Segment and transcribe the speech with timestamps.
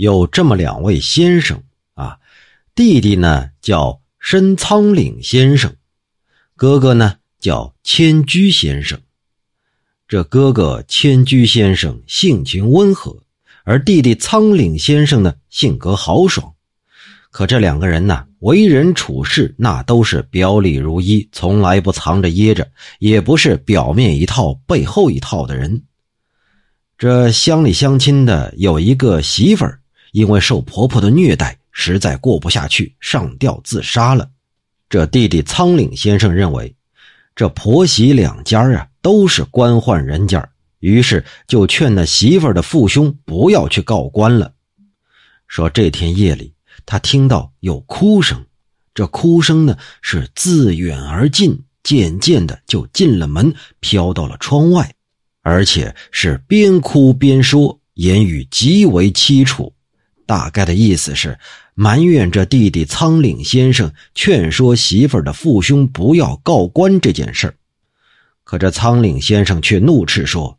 [0.00, 2.16] 有这么两位先生啊，
[2.74, 5.74] 弟弟呢叫申仓岭先生，
[6.56, 8.98] 哥哥呢叫千居先生。
[10.08, 13.14] 这哥哥千居先生性情温和，
[13.62, 16.54] 而弟弟仓岭先生呢性格豪爽。
[17.30, 22.66] 可这两个人呢，为人处事那都是表里如一，从来不藏着掖着，
[23.00, 25.82] 也不是表面一套背后一套的人。
[26.96, 29.79] 这乡里乡亲的有一个媳妇儿，
[30.12, 34.28] 因为受婆婆的虐待，实在过不下去，上吊自杀了。
[34.88, 36.74] 这弟弟仓岭先生认为，
[37.34, 40.48] 这婆媳两家啊都是官宦人家，
[40.80, 44.52] 于是就劝那媳妇的父兄不要去告官了，
[45.46, 46.54] 说这天夜里。
[46.86, 48.44] 他听到有哭声，
[48.94, 54.92] 这哭声呢是自远而近，渐渐的就进了门，飘到了窗外，
[55.42, 59.72] 而且是边哭边说，言语极为凄楚。
[60.30, 61.36] 大概的意思是
[61.74, 67.54] 埋怨这弟弟仓岭先生劝说媳妇儿的父兄不要告官这件事儿。
[68.44, 70.56] 可这仓岭先生却怒斥说。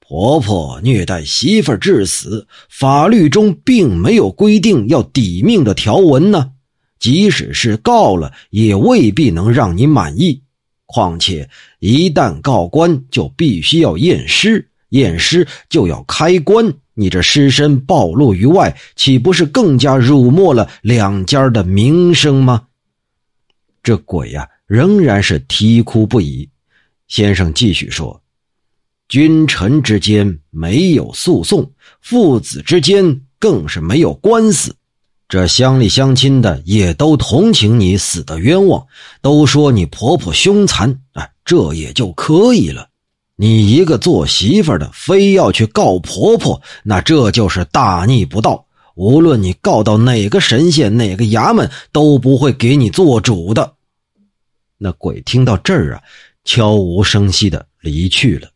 [0.00, 6.52] 婆婆虐待媳妇儿致死，法律中并没有规定要抵命的条文呢。
[6.98, 10.42] 即使是告了，也未必能让你满意。
[10.86, 16.72] 况且一旦告官，就必须要验尸，验尸就要开棺。
[16.98, 22.68] 你这尸身暴露于外，岂不是更加辱没了两家的名声吗？
[23.82, 26.48] 这鬼呀，仍然是啼哭不已。
[27.06, 28.20] 先生继续说。
[29.08, 34.74] 君臣之间没有诉讼，父子之间更是没有官司。
[35.28, 38.84] 这乡里乡亲的也都同情你死的冤枉，
[39.20, 42.88] 都说你婆婆凶残，哎，这也就可以了。
[43.38, 48.66] 你一个做媳妇的，非要去告婆婆，那这就是大逆不道。
[48.94, 53.74] 无论你告到哪个神仙、哪个衙门，都不会给你做主的。
[54.78, 56.02] 那鬼听到这儿啊，
[56.44, 58.48] 悄无声息的离去了。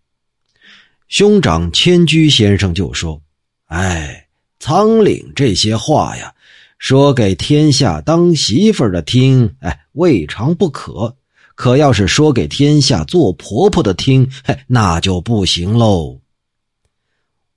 [1.09, 3.21] 兄长千居先生就说
[3.69, 4.29] ：“哎，
[4.59, 6.33] 仓岭这些话呀，
[6.79, 11.15] 说给天下当媳妇的听，哎，未尝不可；
[11.61, 16.19] 可要是说给天下做婆婆的听，嘿，那就不行喽。”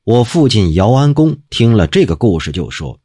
[0.04, 3.00] 我父亲姚安公听了这个故事，就说：“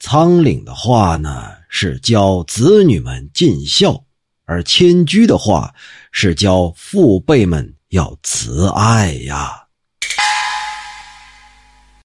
[0.00, 4.02] 仓岭的话呢，是教子女们尽孝；
[4.46, 5.74] 而迁居的话，
[6.10, 9.61] 是教父辈们。”要慈爱呀。